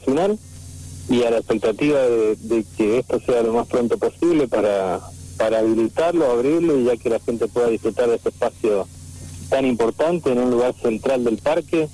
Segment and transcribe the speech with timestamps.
[0.00, 0.38] final
[1.08, 5.00] y a la expectativa de, que esto sea lo más pronto posible para,
[5.36, 8.86] para habilitarlo, abrirlo y ya que la gente pueda disfrutar de este espacio
[9.48, 11.88] tan importante en un lugar central del parque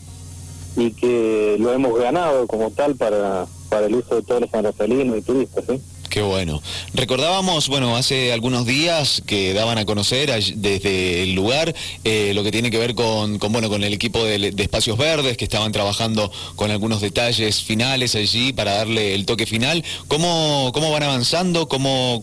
[0.76, 5.16] y que lo hemos ganado como tal para, para el uso de todos los sanrafelinos
[5.16, 5.64] y turistas.
[5.66, 5.80] ¿sí?
[6.16, 6.62] Qué bueno.
[6.94, 11.74] Recordábamos, bueno, hace algunos días que daban a conocer desde el lugar
[12.04, 15.36] eh, lo que tiene que ver con, con bueno, con el equipo de, Espacios Verdes,
[15.36, 19.84] que estaban trabajando con algunos detalles finales allí para darle el toque final.
[20.08, 21.68] ¿Cómo, cómo van avanzando?
[21.68, 22.22] ¿Cómo,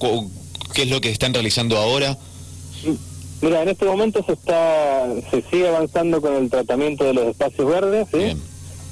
[0.74, 2.18] ¿Qué es lo que están realizando ahora?
[3.44, 7.70] Mira, en este momento se está se sigue avanzando con el tratamiento de los espacios
[7.70, 8.36] verdes, ¿sí?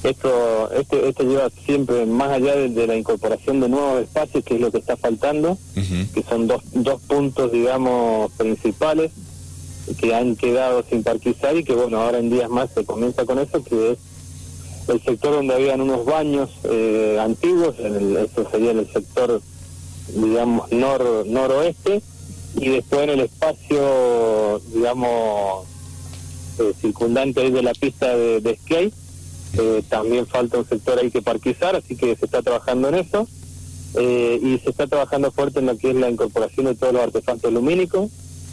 [0.03, 4.61] Esto, esto, esto lleva siempre más allá de, la incorporación de nuevos espacios, que es
[4.61, 9.11] lo que está faltando, que son dos, dos puntos, digamos, principales
[9.99, 13.37] que han quedado sin parquizar y que, bueno, ahora en días más se comienza con
[13.39, 13.99] eso, que es
[14.87, 19.39] el sector donde habían unos baños eh, antiguos, en eso sería en el sector,
[20.15, 22.01] digamos, nor, noroeste,
[22.55, 25.65] y después en el espacio, digamos,
[26.59, 28.93] eh, circundante de la pista de, de skate,
[29.57, 33.27] eh, también falta un sector ahí que parquizar, así que se está trabajando en eso.
[33.93, 37.03] Eh, y se está trabajando fuerte en lo que es la incorporación de todos los
[37.03, 38.09] artefactos lumínicos.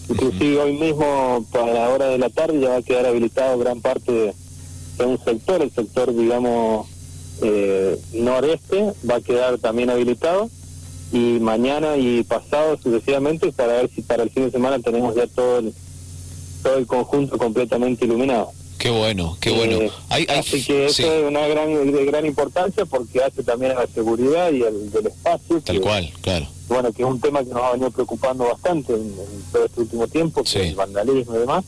[0.09, 3.81] Inclusive hoy mismo, para la hora de la tarde, ya va a quedar habilitado gran
[3.81, 4.35] parte de,
[5.05, 6.89] un sector, el sector, digamos,
[7.43, 10.51] eh, noreste, va a quedar también habilitado.
[11.13, 15.27] Y mañana y pasado sucesivamente para ver si para el fin de semana tenemos ya
[15.27, 15.73] todo el,
[16.63, 18.51] todo el conjunto completamente iluminado.
[18.79, 19.81] Qué bueno, qué bueno.
[19.81, 23.87] Eh, así que eso es una gran, de gran importancia porque hace también a la
[23.89, 25.61] seguridad y el del espacio.
[25.63, 26.47] Tal cual, claro.
[26.69, 29.13] Bueno, que es un tema que nos ha venido preocupando bastante en,
[29.53, 31.65] todo este último tiempo, el vandalismo y demás.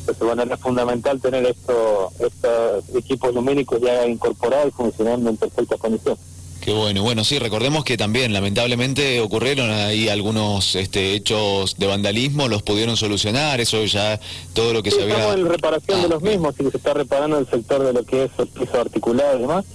[0.00, 5.78] Entonces, bueno, es fundamental tener esto, estos equipos numéricos ya incorporados y funcionando en perfectas
[5.78, 6.33] condiciones.
[6.64, 7.02] Qué bueno.
[7.02, 12.96] Bueno, sí, recordemos que también lamentablemente ocurrieron ahí algunos este, hechos de vandalismo, los pudieron
[12.96, 14.18] solucionar, eso ya
[14.54, 15.16] todo lo que se había...
[15.16, 18.02] Estamos en reparación de ah, los mismos, y se está reparando el sector de lo
[18.04, 19.66] que es el piso articulado y demás.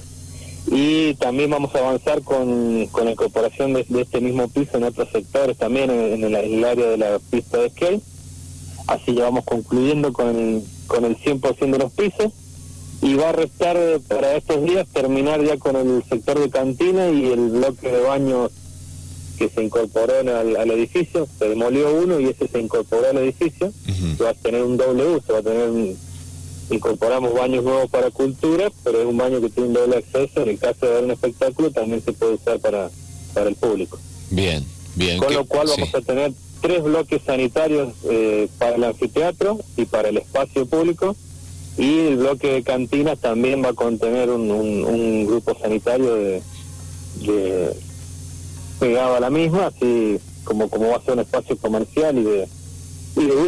[0.72, 5.10] Y también vamos a avanzar con, con la incorporación de, este mismo piso en otros
[5.12, 8.02] sectores, también en, el, área de la pista de skate.
[8.88, 12.34] Así ya vamos concluyendo con, con el 100% de los pisos
[13.02, 13.78] y va a restar
[14.08, 18.52] para estos días terminar ya con el sector de cantina y el bloque de baños
[19.38, 23.72] que se incorporó al, edificio, se demolió uno y ese se incorporó al edificio,
[24.22, 25.96] va a tener un doble uso, va a tener
[26.70, 30.50] incorporamos baños nuevos para cultura, pero es un baño que tiene un doble acceso, en
[30.50, 32.90] el caso de ver un espectáculo también se puede usar para,
[33.34, 33.98] para el público.
[34.30, 34.64] Bien,
[34.96, 35.18] bien.
[35.18, 36.32] Con lo cual vamos a tener
[36.62, 41.16] tres bloques sanitarios eh, para el anfiteatro y para el espacio público,
[41.78, 46.42] y el bloque de cantinas también va a contener un, un, grupo sanitario de,
[48.80, 52.48] pegado a la misma, así como, como va a ser un espacio comercial y de,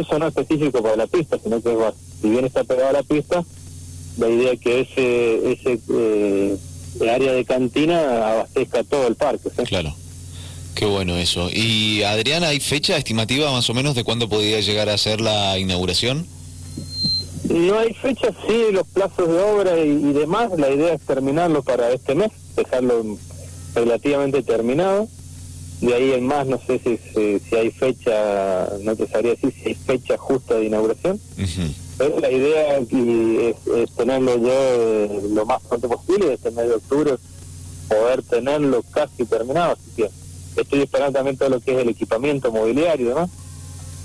[0.00, 3.02] uso no específico para la pista, sino que va, si bien está pegado a la
[3.02, 3.44] pista,
[4.18, 6.56] la idea es que ese, ese eh,
[7.10, 9.48] área de cantina abastezca todo el parque.
[9.66, 9.94] Claro.
[10.74, 11.50] Qué bueno eso.
[11.52, 15.58] Y Adriana, ¿hay fecha estimativa más o menos de cuándo podría llegar a ser la
[15.58, 16.26] inauguración?
[17.52, 20.52] No hay fecha, sí, los plazos de obra y, demás.
[20.56, 23.18] La idea es terminarlo para este mes, dejarlo
[23.74, 25.06] relativamente terminado.
[25.82, 26.98] De ahí en más, no sé si,
[27.40, 31.20] si, hay fecha, no te sabría decir si hay fecha justa de inauguración.
[31.98, 32.88] Pero la idea es,
[33.66, 37.16] es, tenerlo yo eh, lo más pronto posible, este mes de octubre,
[37.86, 39.72] poder tenerlo casi terminado.
[39.72, 40.08] Así que
[40.56, 43.30] estoy esperando también todo lo que es el equipamiento mobiliario y demás.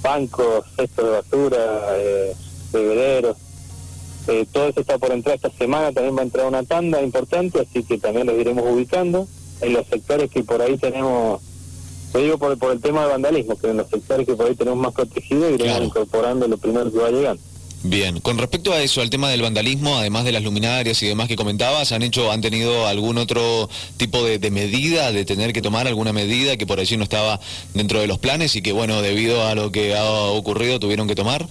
[0.02, 2.36] Bancos, cestos de basura, eh,
[2.72, 3.38] bebederos.
[4.28, 7.62] Eh, todo eso está por entrar esta semana, también va a entrar una tanda importante,
[7.62, 9.28] así que también los iremos ubicando
[9.62, 11.42] en los sectores que por ahí tenemos,
[12.14, 14.56] lo digo por, por el tema de vandalismo, que en los sectores que por ahí
[14.56, 17.42] tenemos más protegidos iremos incorporando lo primero que va llegando.
[17.84, 21.28] Bien, con respecto a eso, al tema del vandalismo, además de las luminarias y demás
[21.28, 25.62] que comentabas, ¿han hecho, han tenido algún otro tipo de, de, medida, de tener que
[25.62, 27.40] tomar alguna medida que por allí no estaba
[27.76, 31.16] dentro de los planes y que, bueno, debido a lo que ha ocurrido tuvieron que
[31.16, 31.48] tomar?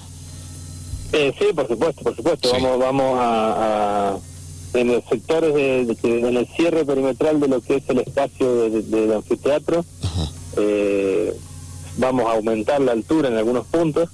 [1.13, 2.51] Eh, sí, por supuesto, por supuesto.
[2.53, 4.19] Vamos, vamos a,
[4.75, 9.13] en los sectores de, en el cierre perimetral de lo que es el espacio del
[9.13, 9.85] anfiteatro.
[10.57, 11.35] Eh,
[11.99, 14.09] vamos a aumentar la altura en algunos puntos.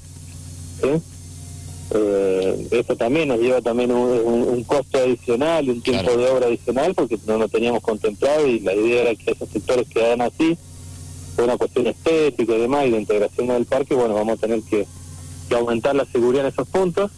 [1.94, 7.18] Eh, eso también nos lleva también un, costo adicional un tiempo de obra adicional porque
[7.26, 10.56] no lo teníamos contemplado y la idea era que esos sectores quedaran así
[11.36, 14.62] por una cuestión estética y demás y de integración del parque, bueno, vamos a tener
[14.62, 14.86] que
[15.50, 17.10] aumentar la seguridad en esos puntos.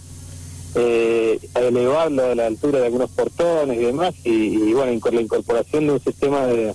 [0.76, 5.86] eh, elevarlo a la altura de algunos portones y demás, y, bueno, con la incorporación
[5.86, 6.74] de un sistema de,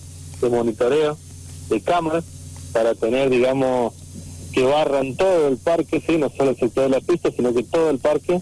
[0.50, 1.18] monitoreo
[1.70, 2.24] de cámaras
[2.72, 3.94] para tener, digamos,
[4.54, 7.64] que barran todo el parque, sí, no solo el sector de la pista, sino que
[7.64, 8.42] todo el parque,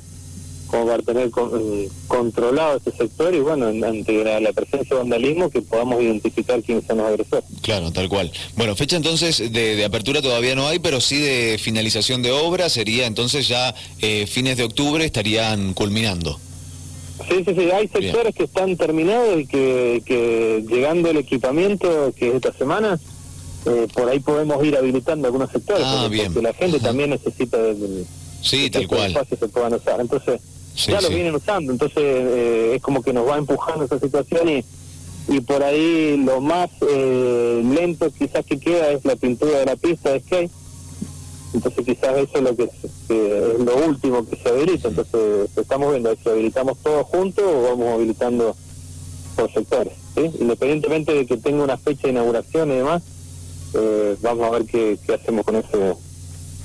[0.67, 5.61] como para tener eh, controlado ese sector y bueno, ante la, presencia de vandalismo que
[5.61, 7.45] podamos identificar quiénes son los agresores.
[7.61, 8.31] Claro, tal cual.
[8.55, 12.69] Bueno, fecha entonces de, de apertura todavía no hay, pero sí de finalización de obra,
[12.69, 16.39] sería entonces ya eh, fines de octubre estarían culminando.
[17.29, 22.29] Sí, sí, sí, hay sectores que están terminados y que, que llegando el equipamiento, que
[22.29, 22.99] es esta semana,
[23.65, 28.05] eh, por ahí podemos ir habilitando algunos sectores, ah, porque, la gente también necesita de,
[28.47, 29.07] sí, tal cual.
[29.07, 29.99] espacios se puedan usar.
[29.99, 30.41] Entonces,
[30.85, 34.65] ya lo vienen usando, entonces eh, es como que nos va empujando esa situación y,
[35.27, 39.75] y por ahí lo más eh, lento quizás que queda es la pintura de la
[39.75, 40.51] pista de skate,
[41.53, 46.15] entonces quizás eso es lo que es, lo último que se habilita, entonces estamos viendo
[46.21, 48.55] si habilitamos todo juntos o vamos habilitando
[49.35, 53.01] por sectores, independientemente de que tenga una fecha de inauguración y demás,
[53.73, 55.99] eh, vamos a ver qué, qué hacemos con eso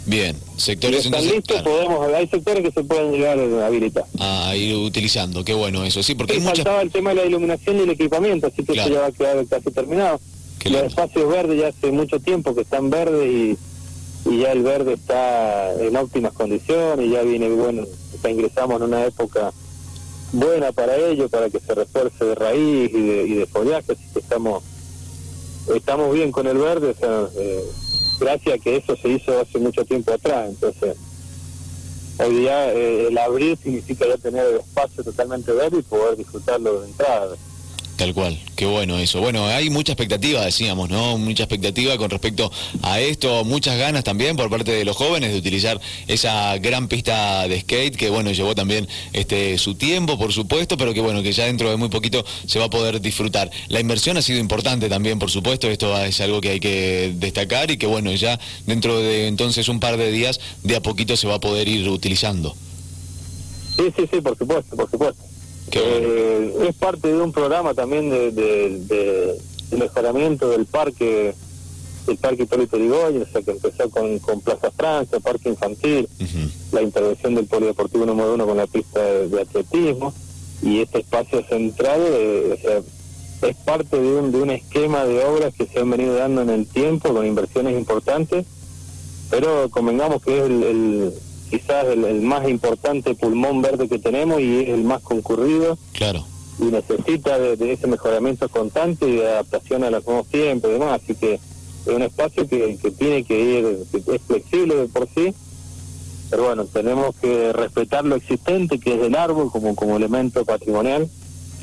[0.04, 4.04] Bien, sectores están listos, podemos, hay sectores que se pueden llegar a habilitar.
[4.18, 7.76] A ir utilizando, qué bueno eso, sí, porque hay faltaba el tema de la iluminación
[7.78, 10.20] y el equipamiento, así que eso ya va a quedar casi terminado.
[10.64, 13.58] Los espacios verdes ya hace mucho tiempo que están verdes y,
[14.28, 17.84] y ya el verde está en óptimas condiciones, y ya viene bueno,
[18.22, 19.52] ya ingresamos en una época
[20.32, 24.02] buena para ello, para que se refuerce de raíz y de, y de follaje, así
[24.12, 24.64] que estamos,
[25.74, 27.64] estamos bien con el verde, o sea, eh,
[28.22, 30.48] gracias a que eso se hizo hace mucho tiempo atrás.
[30.50, 30.96] Entonces,
[32.18, 36.80] hoy día eh, el abrir significa ya tener el espacio totalmente verde y poder disfrutarlo
[36.80, 37.36] de entrada.
[38.02, 39.20] Tal cual, qué bueno eso.
[39.20, 41.18] Bueno, hay mucha expectativa, decíamos, ¿no?
[41.18, 42.50] Mucha expectativa con respecto
[42.82, 47.46] a esto, muchas ganas también por parte de los jóvenes de utilizar esa gran pista
[47.46, 51.30] de skate que, bueno, llevó también este su tiempo, por supuesto, pero que, bueno, que
[51.30, 53.52] ya dentro de muy poquito se va a poder disfrutar.
[53.68, 57.70] La inversión ha sido importante también, por supuesto, esto es algo que hay que destacar
[57.70, 61.28] y que, bueno, ya dentro de entonces un par de días, de a poquito se
[61.28, 62.56] va a poder ir utilizando.
[63.76, 65.22] Sí, sí, sí, por supuesto, por supuesto.
[65.74, 69.38] Eh, es parte de un programa también de,
[69.76, 71.34] mejoramiento del parque
[72.08, 76.08] el parque Hipólito Yrigoyen, o sea que empezó con, con Plaza Francia, Parque Infantil,
[76.72, 80.12] la intervención del Polideportivo número uno con la pista de, atletismo
[80.62, 82.82] y este espacio central eh,
[83.42, 86.50] es parte de un, de un esquema de obras que se han venido dando en
[86.50, 88.46] el tiempo con inversiones importantes,
[89.30, 91.14] pero convengamos que es el
[91.52, 95.76] quizás el, más importante pulmón verde que tenemos y es el más concurrido.
[95.92, 96.24] Claro.
[96.58, 101.02] Y necesita de, ese mejoramiento constante y de adaptación a los nuevos tiempos y demás.
[101.02, 105.34] Así que es un espacio que, tiene que ir, es flexible de por sí,
[106.30, 111.06] pero bueno, tenemos que respetar lo existente, que es el árbol como, como elemento patrimonial,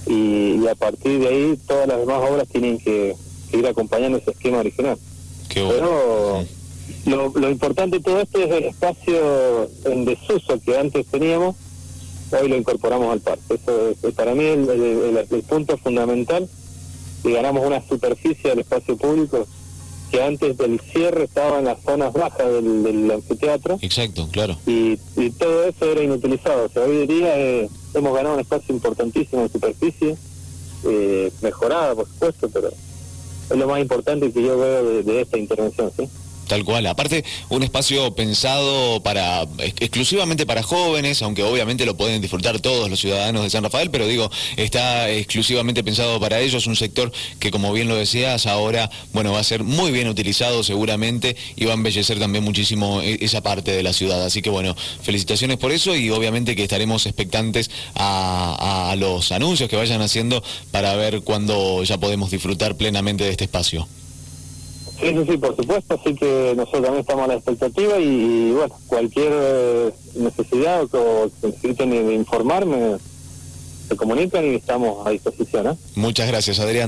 [0.05, 3.15] y, a partir de ahí todas las demás obras tienen que,
[3.53, 4.99] ir acompañando ese esquema original.
[5.47, 5.79] Qué bueno.
[5.79, 6.58] Pero,
[7.05, 11.55] lo, lo importante de todo esto es el espacio en desuso que antes teníamos,
[12.31, 13.55] hoy lo incorporamos al parque.
[13.55, 16.47] Eso es, para mí el, el, punto fundamental,
[17.23, 19.45] y ganamos una superficie del espacio público
[20.11, 23.77] que antes del cierre estaba en las zonas bajas del, anfiteatro.
[23.81, 24.57] Exacto, claro.
[24.65, 26.65] Y, y, todo eso era inutilizado.
[26.65, 30.15] O sea, hoy en día eh, hemos ganado un espacio importantísimo de superficie,
[30.85, 35.37] eh, mejorada, por supuesto, pero es lo más importante que yo veo de, de esta
[35.37, 36.09] intervención, ¿sí?
[36.49, 36.87] Tal cual.
[36.87, 39.43] Aparte, un espacio pensado para
[39.77, 44.07] exclusivamente para jóvenes, aunque obviamente lo pueden disfrutar todos los ciudadanos de San Rafael, pero
[44.07, 49.31] digo, está exclusivamente pensado para ellos, un sector que como bien lo decías, ahora, bueno,
[49.31, 53.41] va a ser muy bien utilizado seguramente y va a embellecer también muchísimo e-, esa
[53.41, 54.25] parte de la ciudad.
[54.25, 59.69] Así que bueno, felicitaciones por eso y obviamente que estaremos expectantes a, a los anuncios
[59.69, 63.87] que vayan haciendo para ver cuándo ya podemos disfrutar plenamente de este espacio.
[64.99, 68.75] Sí, sí, sí, por supuesto, así que nosotros también estamos a la expectativa y, bueno,
[68.87, 72.97] cualquier eh, necesidad o que necesiten informarme,
[73.87, 75.67] se comunican y estamos a disposición.
[75.67, 75.75] ¿eh?
[75.95, 76.87] Muchas gracias, Adrián.